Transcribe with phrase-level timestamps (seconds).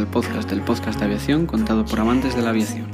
[0.00, 2.88] bienvenidos a Aviación Digital Podcast, el podcast de aviación contado por amantes de la aviación.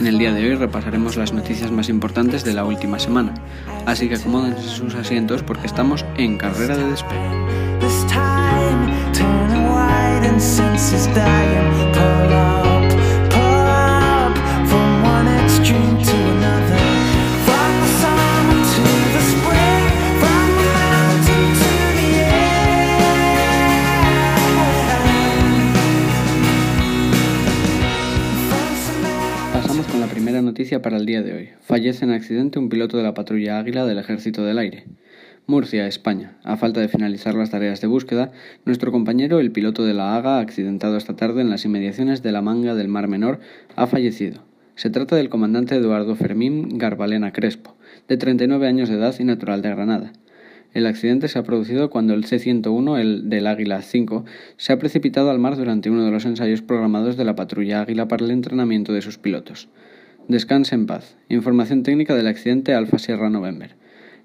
[0.00, 3.34] En el día de hoy repasaremos las noticias más importantes de la última semana,
[3.86, 7.52] así que acomódense sus asientos porque estamos en carrera de despegue.
[30.80, 31.48] Para el día de hoy.
[31.60, 34.86] Fallece en accidente un piloto de la patrulla Águila del Ejército del Aire.
[35.46, 36.38] Murcia, España.
[36.44, 38.30] A falta de finalizar las tareas de búsqueda,
[38.64, 42.40] nuestro compañero, el piloto de la AGA, accidentado esta tarde en las inmediaciones de la
[42.40, 43.40] manga del Mar Menor,
[43.76, 44.44] ha fallecido.
[44.74, 47.76] Se trata del comandante Eduardo Fermín Garbalena Crespo,
[48.08, 50.12] de 39 años de edad y natural de Granada.
[50.72, 54.24] El accidente se ha producido cuando el C-101, el del Águila 5,
[54.56, 58.08] se ha precipitado al mar durante uno de los ensayos programados de la patrulla Águila
[58.08, 59.68] para el entrenamiento de sus pilotos.
[60.28, 61.16] Descanse en paz.
[61.28, 63.74] Información técnica del accidente Alfa Sierra November.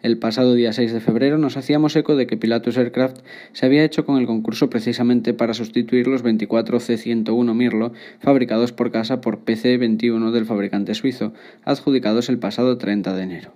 [0.03, 3.17] El pasado día 6 de febrero nos hacíamos eco de que Pilatus Aircraft
[3.51, 8.91] se había hecho con el concurso precisamente para sustituir los 24 C-101 Mirlo fabricados por
[8.91, 13.53] casa por PC-21 del fabricante suizo, adjudicados el pasado 30 de enero.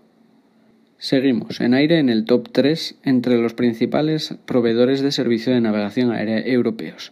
[0.97, 6.11] Seguimos en aire en el top 3 entre los principales proveedores de servicio de navegación
[6.11, 7.11] aérea europeos.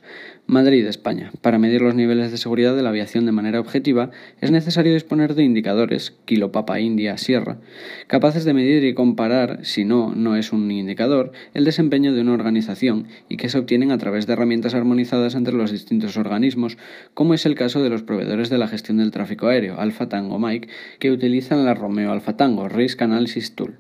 [0.50, 1.32] Madrid, España.
[1.42, 4.10] Para medir los niveles de seguridad de la aviación de manera objetiva,
[4.42, 7.60] es necesario disponer de indicadores, kilo papa india, sierra,
[8.08, 12.34] capaces de medir y comparar, si no, no es un indicador, el desempeño de una
[12.34, 16.80] organización y que se obtienen a través de herramientas armonizadas entre los distintos organismos,
[17.14, 20.40] como es el caso de los proveedores de la gestión del tráfico aéreo, Alpha Tango
[20.40, 20.68] Mike,
[20.98, 23.78] que utilizan la Romeo Alpha Tango Risk Analysis Tool.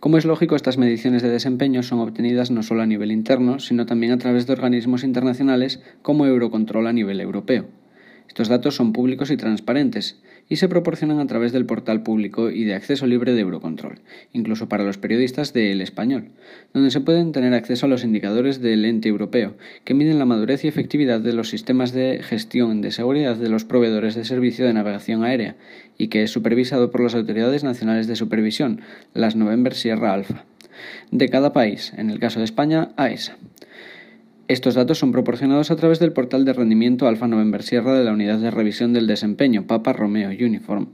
[0.00, 3.84] Como es lógico, estas mediciones de desempeño son obtenidas no solo a nivel interno, sino
[3.84, 7.66] también a través de organismos internacionales como Eurocontrol a nivel europeo.
[8.30, 12.62] Estos datos son públicos y transparentes y se proporcionan a través del portal público y
[12.62, 13.98] de acceso libre de Eurocontrol,
[14.32, 16.28] incluso para los periodistas de El Español,
[16.72, 20.64] donde se pueden tener acceso a los indicadores del ente europeo, que miden la madurez
[20.64, 24.74] y efectividad de los sistemas de gestión de seguridad de los proveedores de servicio de
[24.74, 25.56] navegación aérea
[25.98, 28.80] y que es supervisado por las autoridades nacionales de supervisión,
[29.12, 30.44] las November Sierra Alpha,
[31.10, 33.36] de cada país, en el caso de España, AESA.
[34.50, 38.10] Estos datos son proporcionados a través del portal de rendimiento Alfa November Sierra de la
[38.10, 40.88] Unidad de Revisión del Desempeño, Papa Romeo Uniform.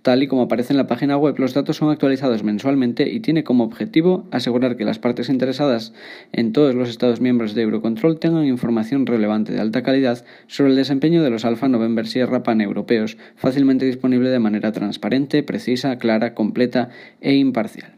[0.00, 3.44] Tal y como aparece en la página web, los datos son actualizados mensualmente y tiene
[3.44, 5.92] como objetivo asegurar que las partes interesadas
[6.32, 10.76] en todos los Estados miembros de Eurocontrol tengan información relevante de alta calidad sobre el
[10.76, 16.88] desempeño de los Alfa November Sierra paneuropeos, fácilmente disponible de manera transparente, precisa, clara, completa
[17.20, 17.92] e imparcial.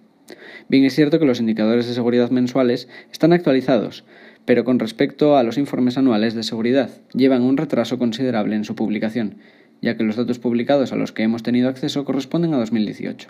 [0.69, 4.05] Bien es cierto que los indicadores de seguridad mensuales están actualizados,
[4.49, 8.75] pero con respecto a los informes anuales de seguridad, llevan un retraso considerable en su
[8.75, 9.35] publicación,
[9.83, 13.29] ya que los datos publicados a los que hemos tenido acceso corresponden a 2018.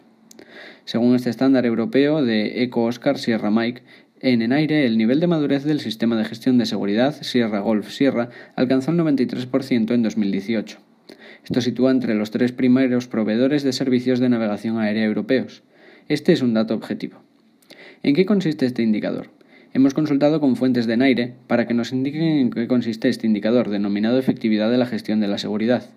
[0.85, 3.83] Según este estándar europeo de Eco Oscar Sierra Mike,
[4.21, 8.29] en Enaire el nivel de madurez del sistema de gestión de seguridad Sierra Golf Sierra
[8.55, 10.79] alcanzó el 93% en 2018.
[11.43, 15.65] Esto sitúa entre los tres primeros proveedores de servicios de navegación aérea europeos.
[16.07, 17.25] Este es un dato objetivo.
[18.05, 19.37] ¿En qué consiste este indicador?
[19.75, 23.69] Hemos consultado con fuentes de Naire para que nos indiquen en qué consiste este indicador
[23.69, 25.91] denominado efectividad de la gestión de la seguridad.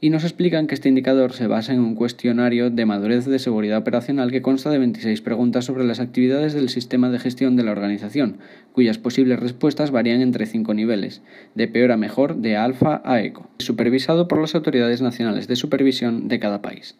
[0.00, 3.78] Y nos explican que este indicador se basa en un cuestionario de madurez de seguridad
[3.78, 7.72] operacional que consta de 26 preguntas sobre las actividades del sistema de gestión de la
[7.72, 8.38] organización,
[8.72, 11.20] cuyas posibles respuestas varían entre cinco niveles,
[11.54, 16.28] de peor a mejor, de alfa a eco, supervisado por las autoridades nacionales de supervisión
[16.28, 16.96] de cada país.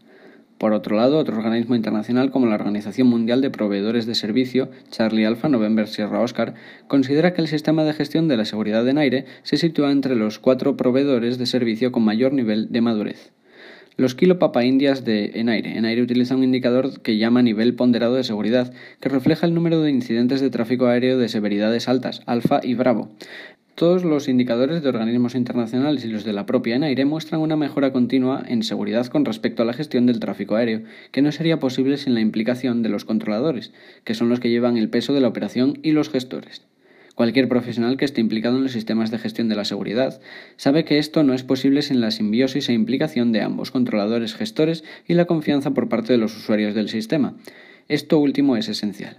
[0.64, 5.26] Por otro lado, otro organismo internacional como la Organización Mundial de Proveedores de Servicio, Charlie
[5.26, 6.54] Alpha November Sierra Oscar,
[6.88, 10.38] considera que el sistema de gestión de la seguridad en aire se sitúa entre los
[10.38, 13.34] cuatro proveedores de servicio con mayor nivel de madurez.
[13.98, 15.76] Los Kilo Papa Indias de Enaire.
[15.76, 19.90] Enaire utiliza un indicador que llama nivel ponderado de seguridad, que refleja el número de
[19.90, 23.10] incidentes de tráfico aéreo de severidades altas, alfa y bravo,
[23.74, 27.92] todos los indicadores de organismos internacionales y los de la propia ENAIRE muestran una mejora
[27.92, 31.96] continua en seguridad con respecto a la gestión del tráfico aéreo, que no sería posible
[31.96, 33.72] sin la implicación de los controladores,
[34.04, 36.62] que son los que llevan el peso de la operación y los gestores.
[37.14, 40.20] Cualquier profesional que esté implicado en los sistemas de gestión de la seguridad
[40.56, 44.82] sabe que esto no es posible sin la simbiosis e implicación de ambos controladores gestores
[45.06, 47.36] y la confianza por parte de los usuarios del sistema.
[47.88, 49.18] Esto último es esencial.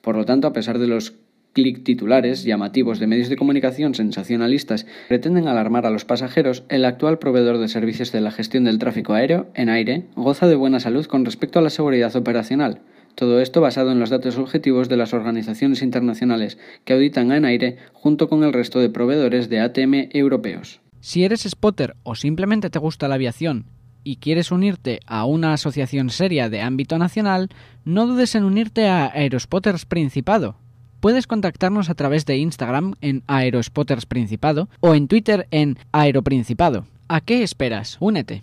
[0.00, 1.14] Por lo tanto, a pesar de los
[1.56, 7.18] clic titulares llamativos de medios de comunicación sensacionalistas pretenden alarmar a los pasajeros, el actual
[7.18, 11.06] proveedor de servicios de la gestión del tráfico aéreo, en aire, goza de buena salud
[11.06, 12.82] con respecto a la seguridad operacional.
[13.14, 17.78] Todo esto basado en los datos objetivos de las organizaciones internacionales que auditan a Enaire
[17.94, 20.82] junto con el resto de proveedores de ATM europeos.
[21.00, 23.64] Si eres spotter o simplemente te gusta la aviación
[24.04, 27.48] y quieres unirte a una asociación seria de ámbito nacional,
[27.86, 30.58] no dudes en unirte a Aerospotters Principado.
[31.00, 36.86] Puedes contactarnos a través de Instagram en Aerospotters Principado o en Twitter en Aeroprincipado.
[37.08, 37.96] ¿A qué esperas?
[38.00, 38.42] Únete.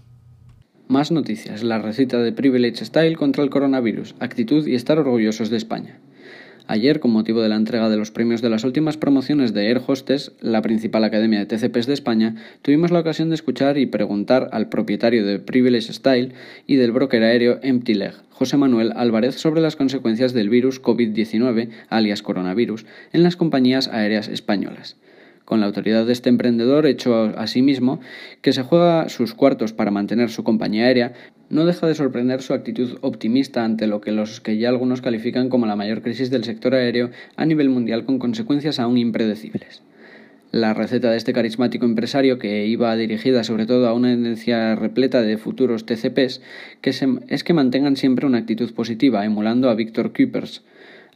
[0.88, 1.64] Más noticias.
[1.64, 4.16] La receta de Privilege Style contra el coronavirus.
[4.20, 6.00] Actitud y estar orgullosos de España.
[6.66, 9.82] Ayer, con motivo de la entrega de los premios de las últimas promociones de Air
[9.86, 14.50] Hostess, la principal academia de TCPs de España, tuvimos la ocasión de escuchar y preguntar
[14.54, 16.34] al propietario de Privilege Style
[16.66, 21.70] y del broker aéreo Empty Leg, José Manuel Álvarez, sobre las consecuencias del virus COVID-19,
[21.90, 24.96] alias coronavirus, en las compañías aéreas españolas
[25.46, 28.00] con la autoridad de este emprendedor hecho a sí mismo,
[28.42, 31.14] que se juega sus cuartos para mantener su compañía aérea,
[31.50, 35.50] no deja de sorprender su actitud optimista ante lo que los que ya algunos califican
[35.50, 39.82] como la mayor crisis del sector aéreo a nivel mundial con consecuencias aún impredecibles.
[40.52, 45.24] La receta de este carismático empresario, que iba dirigida sobre todo a una tendencia repleta
[45.24, 46.42] de futuros TCPs,
[47.28, 50.62] es que mantengan siempre una actitud positiva, emulando a Victor Kuipers,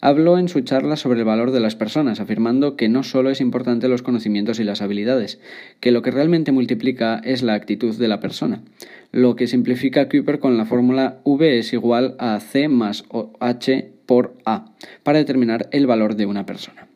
[0.02, 3.42] Habló en su charla sobre el valor de las personas, afirmando que no solo es
[3.42, 5.40] importante los conocimientos y las habilidades,
[5.80, 8.62] que lo que realmente multiplica es la actitud de la persona,
[9.12, 13.06] lo que simplifica Kuiper con la fórmula V es igual a C más
[13.40, 14.74] H por A,
[15.04, 16.88] para determinar el valor de una persona.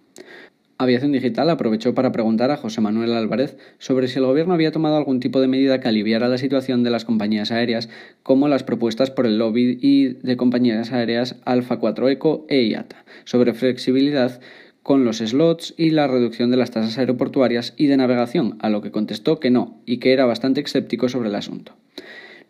[0.81, 4.97] Aviación Digital aprovechó para preguntar a José Manuel Álvarez sobre si el gobierno había tomado
[4.97, 7.87] algún tipo de medida que aliviara la situación de las compañías aéreas,
[8.23, 13.05] como las propuestas por el lobby y de compañías aéreas Alfa 4 Eco e IATA,
[13.25, 14.41] sobre flexibilidad
[14.81, 18.81] con los slots y la reducción de las tasas aeroportuarias y de navegación, a lo
[18.81, 21.75] que contestó que no, y que era bastante escéptico sobre el asunto.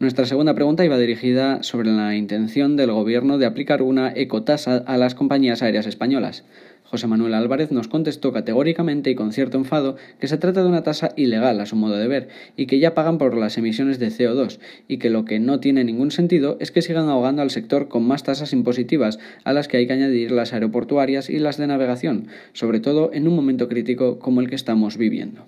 [0.01, 4.97] Nuestra segunda pregunta iba dirigida sobre la intención del Gobierno de aplicar una ecotasa a
[4.97, 6.43] las compañías aéreas españolas.
[6.91, 10.83] José Manuel Álvarez nos contestó categóricamente y con cierto enfado que se trata de una
[10.83, 12.27] tasa ilegal a su modo de ver
[12.57, 14.59] y que ya pagan por las emisiones de CO2
[14.89, 18.05] y que lo que no tiene ningún sentido es que sigan ahogando al sector con
[18.05, 22.27] más tasas impositivas a las que hay que añadir las aeroportuarias y las de navegación,
[22.51, 25.45] sobre todo en un momento crítico como el que estamos viviendo.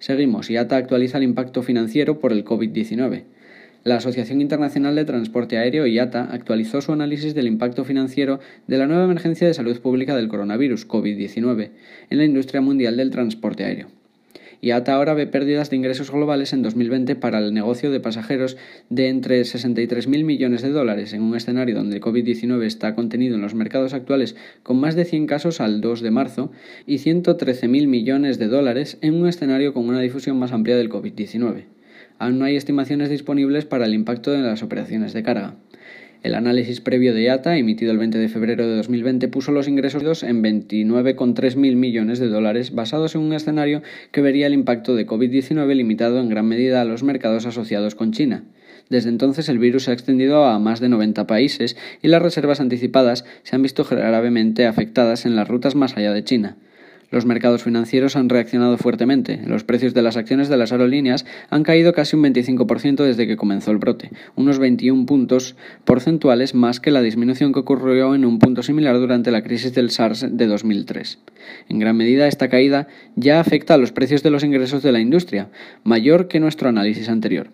[0.00, 3.22] Seguimos, IATA actualiza el impacto financiero por el COVID-19.
[3.82, 8.86] La Asociación Internacional de Transporte Aéreo, IATA, actualizó su análisis del impacto financiero de la
[8.86, 11.70] nueva emergencia de salud pública del coronavirus COVID-19
[12.10, 13.88] en la industria mundial del transporte aéreo.
[14.60, 18.58] IATA ahora ve pérdidas de ingresos globales en 2020 para el negocio de pasajeros
[18.90, 23.40] de entre 63.000 millones de dólares en un escenario donde el COVID-19 está contenido en
[23.40, 26.52] los mercados actuales con más de 100 casos al 2 de marzo
[26.86, 31.79] y 113.000 millones de dólares en un escenario con una difusión más amplia del COVID-19
[32.20, 35.56] aún no hay estimaciones disponibles para el impacto de las operaciones de carga.
[36.22, 40.22] El análisis previo de IATA, emitido el 20 de febrero de 2020, puso los ingresos
[40.22, 45.06] en 29,3 mil millones de dólares, basados en un escenario que vería el impacto de
[45.06, 48.44] COVID-19 limitado en gran medida a los mercados asociados con China.
[48.90, 52.60] Desde entonces el virus se ha extendido a más de 90 países y las reservas
[52.60, 56.58] anticipadas se han visto gravemente afectadas en las rutas más allá de China.
[57.10, 59.40] Los mercados financieros han reaccionado fuertemente.
[59.44, 63.36] Los precios de las acciones de las aerolíneas han caído casi un 25% desde que
[63.36, 68.38] comenzó el brote, unos 21 puntos porcentuales más que la disminución que ocurrió en un
[68.38, 71.18] punto similar durante la crisis del SARS de 2003.
[71.68, 72.86] En gran medida, esta caída
[73.16, 75.48] ya afecta a los precios de los ingresos de la industria,
[75.82, 77.50] mayor que nuestro análisis anterior.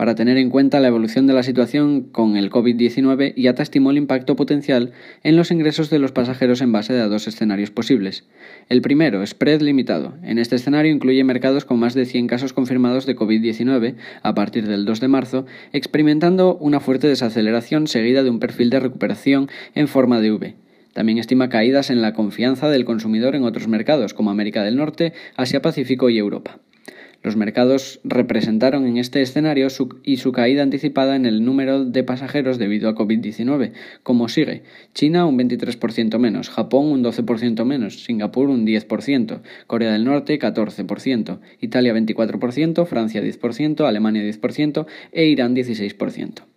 [0.00, 3.98] Para tener en cuenta la evolución de la situación con el COVID-19, IATA estimó el
[3.98, 4.92] impacto potencial
[5.24, 8.24] en los ingresos de los pasajeros en base a dos escenarios posibles.
[8.70, 10.14] El primero, spread limitado.
[10.22, 14.66] En este escenario incluye mercados con más de 100 casos confirmados de COVID-19 a partir
[14.66, 19.86] del 2 de marzo, experimentando una fuerte desaceleración seguida de un perfil de recuperación en
[19.86, 20.54] forma de V.
[20.94, 25.12] También estima caídas en la confianza del consumidor en otros mercados como América del Norte,
[25.36, 26.58] Asia Pacífico y Europa.
[27.22, 29.68] Los mercados representaron en este escenario
[30.04, 33.72] y su caída anticipada en el número de pasajeros debido a COVID-19,
[34.02, 34.62] como sigue:
[34.94, 41.40] China un 23% menos, Japón un 12% menos, Singapur un 10%, Corea del Norte 14%,
[41.60, 46.49] Italia 24%, Francia 10%, Alemania 10% e Irán 16%.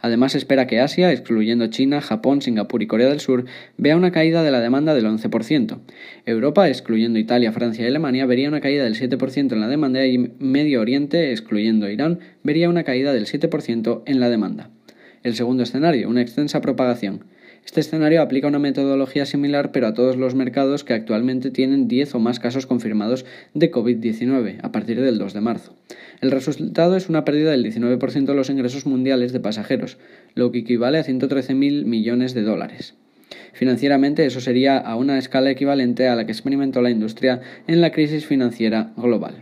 [0.00, 3.44] Además, espera que Asia, excluyendo China, Japón, Singapur y Corea del Sur,
[3.76, 5.78] vea una caída de la demanda del 11%.
[6.26, 10.18] Europa, excluyendo Italia, Francia y Alemania, vería una caída del 7% en la demanda y
[10.38, 14.70] Medio Oriente, excluyendo Irán, vería una caída del 7% en la demanda.
[15.22, 17.24] El segundo escenario, una extensa propagación.
[17.66, 22.14] Este escenario aplica una metodología similar pero a todos los mercados que actualmente tienen 10
[22.14, 25.74] o más casos confirmados de COVID-19 a partir del 2 de marzo.
[26.20, 29.98] El resultado es una pérdida del 19% de los ingresos mundiales de pasajeros,
[30.34, 32.94] lo que equivale a 113.000 millones de dólares.
[33.52, 37.90] Financieramente eso sería a una escala equivalente a la que experimentó la industria en la
[37.90, 39.34] crisis financiera global.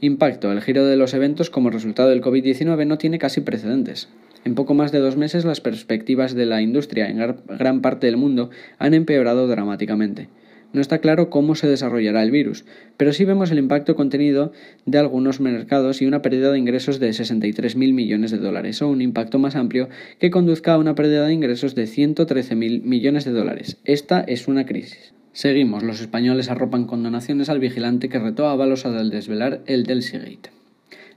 [0.00, 0.52] Impacto.
[0.52, 4.08] El giro de los eventos como resultado del COVID-19 no tiene casi precedentes.
[4.46, 8.16] En poco más de dos meses las perspectivas de la industria en gran parte del
[8.16, 10.28] mundo han empeorado dramáticamente.
[10.72, 12.64] No está claro cómo se desarrollará el virus,
[12.96, 14.52] pero sí vemos el impacto contenido
[14.84, 19.02] de algunos mercados y una pérdida de ingresos de 63.000 millones de dólares, o un
[19.02, 19.88] impacto más amplio
[20.20, 23.78] que conduzca a una pérdida de ingresos de 113.000 millones de dólares.
[23.84, 25.12] Esta es una crisis.
[25.32, 29.86] Seguimos, los españoles arropan con donaciones al vigilante que retó a Avalos al desvelar el
[29.86, 30.55] Delsigate.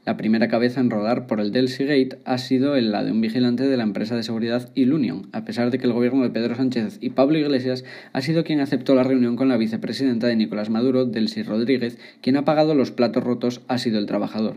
[0.09, 3.67] La primera cabeza en rodar por el Delcy Gate ha sido la de un vigilante
[3.67, 6.97] de la empresa de seguridad Ilunion, a pesar de que el gobierno de Pedro Sánchez
[6.99, 11.05] y Pablo Iglesias ha sido quien aceptó la reunión con la vicepresidenta de Nicolás Maduro,
[11.05, 14.55] Delcy Rodríguez, quien ha pagado los platos rotos ha sido el trabajador.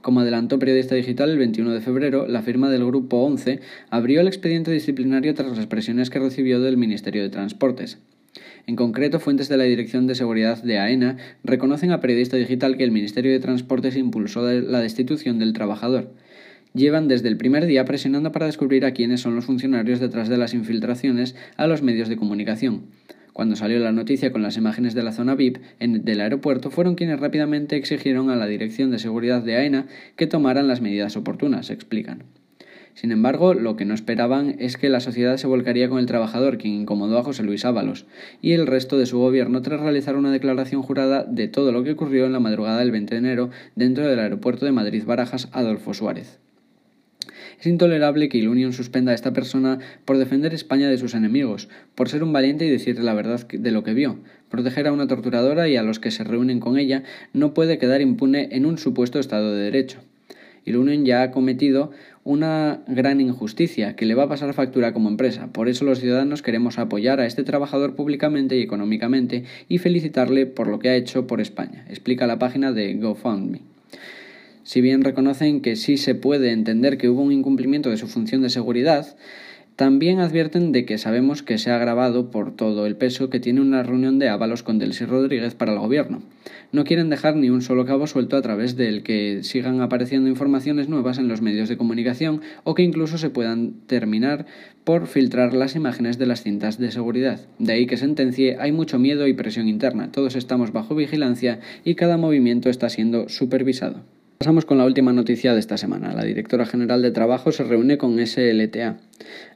[0.00, 4.26] Como adelantó Periodista Digital el 21 de febrero, la firma del Grupo 11 abrió el
[4.26, 7.98] expediente disciplinario tras las presiones que recibió del Ministerio de Transportes.
[8.66, 12.84] En concreto, fuentes de la Dirección de Seguridad de AENA reconocen a Periodista Digital que
[12.84, 16.10] el Ministerio de Transportes impulsó la destitución del trabajador.
[16.72, 20.38] Llevan desde el primer día presionando para descubrir a quiénes son los funcionarios detrás de
[20.38, 22.86] las infiltraciones a los medios de comunicación.
[23.32, 27.20] Cuando salió la noticia con las imágenes de la zona VIP del aeropuerto, fueron quienes
[27.20, 29.86] rápidamente exigieron a la Dirección de Seguridad de AENA
[30.16, 32.24] que tomaran las medidas oportunas, explican.
[32.94, 36.58] Sin embargo, lo que no esperaban es que la sociedad se volcaría con el trabajador,
[36.58, 38.06] quien incomodó a José Luis Ábalos,
[38.40, 41.92] y el resto de su gobierno tras realizar una declaración jurada de todo lo que
[41.92, 45.92] ocurrió en la madrugada del 20 de enero dentro del aeropuerto de Madrid Barajas Adolfo
[45.92, 46.38] Suárez.
[47.60, 52.08] Es intolerable que Ilunion suspenda a esta persona por defender España de sus enemigos, por
[52.08, 54.18] ser un valiente y decir la verdad de lo que vio.
[54.50, 58.00] Proteger a una torturadora y a los que se reúnen con ella no puede quedar
[58.00, 60.00] impune en un supuesto Estado de Derecho.
[60.64, 61.90] Ilunion ya ha cometido
[62.24, 65.48] una gran injusticia que le va a pasar factura como empresa.
[65.52, 70.66] Por eso los ciudadanos queremos apoyar a este trabajador públicamente y económicamente y felicitarle por
[70.66, 73.60] lo que ha hecho por España, explica la página de GoFundMe.
[74.62, 78.40] Si bien reconocen que sí se puede entender que hubo un incumplimiento de su función
[78.40, 79.14] de seguridad,
[79.76, 83.60] también advierten de que sabemos que se ha agravado por todo el peso que tiene
[83.60, 86.22] una reunión de ávalos con Delcy Rodríguez para el gobierno.
[86.70, 90.88] No quieren dejar ni un solo cabo suelto a través del que sigan apareciendo informaciones
[90.88, 94.46] nuevas en los medios de comunicación o que incluso se puedan terminar
[94.84, 97.40] por filtrar las imágenes de las cintas de seguridad.
[97.58, 100.12] De ahí que sentencie hay mucho miedo y presión interna.
[100.12, 104.02] Todos estamos bajo vigilancia y cada movimiento está siendo supervisado.
[104.44, 106.12] Pasamos con la última noticia de esta semana.
[106.12, 108.98] La directora general de Trabajo se reúne con SLTA.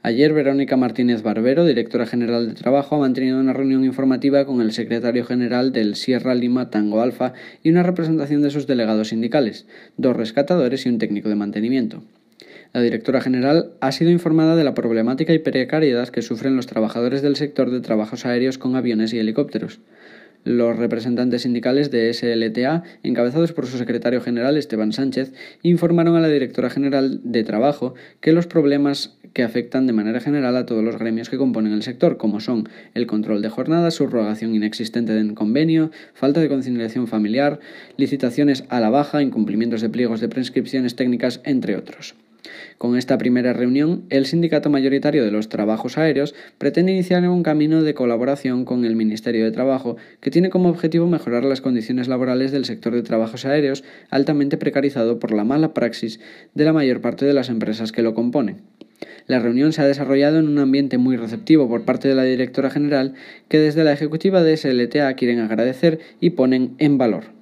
[0.03, 4.73] Ayer Verónica Martínez Barbero, directora general de Trabajo, ha mantenido una reunión informativa con el
[4.73, 9.67] secretario general del Sierra Lima Tango Alfa y una representación de sus delegados sindicales,
[9.99, 12.03] dos rescatadores y un técnico de mantenimiento.
[12.73, 17.21] La directora general ha sido informada de la problemática y precariedad que sufren los trabajadores
[17.21, 19.81] del sector de trabajos aéreos con aviones y helicópteros.
[20.49, 26.29] Los representantes sindicales de SLTA, encabezados por su secretario general Esteban Sánchez, informaron a la
[26.29, 30.99] directora general de Trabajo que los problemas que afectan de manera general a todos los
[30.99, 35.91] gremios que componen el sector, como son el control de jornadas, subrogación inexistente del convenio,
[36.15, 37.61] falta de conciliación familiar,
[37.99, 42.15] licitaciones a la baja, incumplimientos de pliegos de prescripciones técnicas, entre otros.
[42.79, 47.83] Con esta primera reunión, el sindicato mayoritario de los trabajos aéreos pretende iniciar un camino
[47.83, 52.53] de colaboración con el Ministerio de Trabajo que tiene como objetivo mejorar las condiciones laborales
[52.53, 56.21] del sector de trabajos aéreos altamente precarizado por la mala praxis
[56.55, 58.63] de la mayor parte de las empresas que lo componen.
[59.27, 62.71] La reunión se ha desarrollado en un ambiente muy receptivo por parte de la directora
[62.71, 63.15] general
[63.49, 67.38] que desde la ejecutiva de SLTA quieren agradecer y ponen en valor.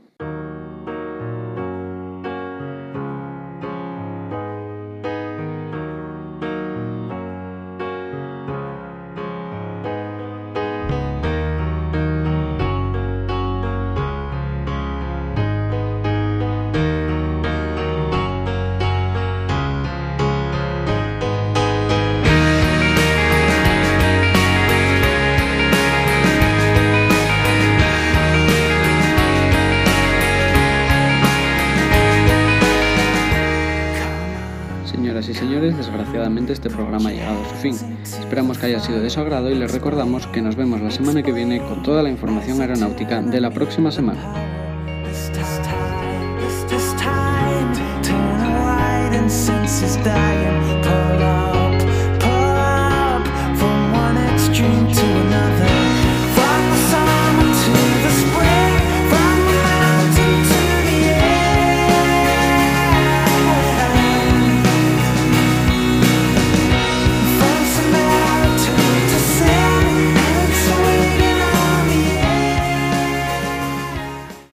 [35.72, 37.76] Desgraciadamente este programa ha llegado a su fin.
[38.02, 41.22] Esperamos que haya sido de su agrado y les recordamos que nos vemos la semana
[41.22, 44.20] que viene con toda la información aeronáutica de la próxima semana.